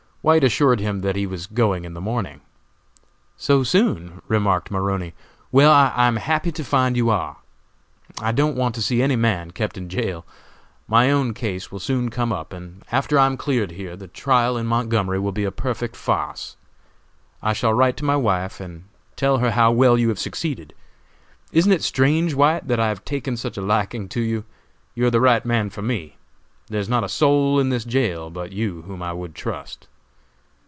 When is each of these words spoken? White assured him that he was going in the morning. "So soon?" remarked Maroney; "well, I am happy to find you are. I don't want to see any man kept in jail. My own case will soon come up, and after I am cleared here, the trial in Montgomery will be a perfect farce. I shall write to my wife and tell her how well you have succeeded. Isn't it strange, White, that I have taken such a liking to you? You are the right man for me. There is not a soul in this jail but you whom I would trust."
White 0.23 0.43
assured 0.43 0.79
him 0.79 1.01
that 1.01 1.15
he 1.15 1.25
was 1.25 1.47
going 1.47 1.83
in 1.83 1.95
the 1.95 1.99
morning. 1.99 2.41
"So 3.37 3.63
soon?" 3.63 4.21
remarked 4.27 4.69
Maroney; 4.69 5.15
"well, 5.51 5.71
I 5.71 6.07
am 6.07 6.17
happy 6.17 6.51
to 6.51 6.63
find 6.63 6.95
you 6.95 7.09
are. 7.09 7.37
I 8.21 8.31
don't 8.31 8.55
want 8.55 8.75
to 8.75 8.83
see 8.83 9.01
any 9.01 9.15
man 9.15 9.49
kept 9.49 9.79
in 9.79 9.89
jail. 9.89 10.23
My 10.87 11.09
own 11.09 11.33
case 11.33 11.71
will 11.71 11.79
soon 11.79 12.09
come 12.09 12.31
up, 12.31 12.53
and 12.53 12.83
after 12.91 13.17
I 13.17 13.25
am 13.25 13.35
cleared 13.35 13.71
here, 13.71 13.95
the 13.95 14.07
trial 14.07 14.57
in 14.57 14.67
Montgomery 14.67 15.17
will 15.17 15.31
be 15.31 15.43
a 15.43 15.49
perfect 15.51 15.95
farce. 15.95 16.55
I 17.41 17.53
shall 17.53 17.73
write 17.73 17.97
to 17.97 18.05
my 18.05 18.15
wife 18.15 18.59
and 18.59 18.83
tell 19.15 19.39
her 19.39 19.49
how 19.49 19.71
well 19.71 19.97
you 19.97 20.09
have 20.09 20.19
succeeded. 20.19 20.75
Isn't 21.51 21.71
it 21.71 21.81
strange, 21.81 22.35
White, 22.35 22.67
that 22.67 22.79
I 22.79 22.89
have 22.89 23.03
taken 23.05 23.37
such 23.37 23.57
a 23.57 23.61
liking 23.63 24.07
to 24.09 24.21
you? 24.21 24.43
You 24.93 25.07
are 25.07 25.09
the 25.09 25.19
right 25.19 25.43
man 25.43 25.71
for 25.71 25.81
me. 25.81 26.17
There 26.67 26.79
is 26.79 26.87
not 26.87 27.03
a 27.03 27.09
soul 27.09 27.59
in 27.59 27.69
this 27.69 27.85
jail 27.85 28.29
but 28.29 28.51
you 28.51 28.83
whom 28.83 29.01
I 29.01 29.13
would 29.13 29.33
trust." 29.33 29.87